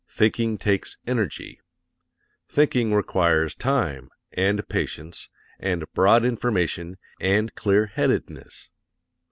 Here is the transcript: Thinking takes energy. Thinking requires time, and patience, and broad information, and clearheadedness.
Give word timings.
Thinking 0.09 0.57
takes 0.57 0.97
energy. 1.05 1.61
Thinking 2.49 2.91
requires 2.91 3.53
time, 3.53 4.09
and 4.33 4.67
patience, 4.67 5.29
and 5.59 5.83
broad 5.93 6.25
information, 6.25 6.97
and 7.19 7.53
clearheadedness. 7.53 8.71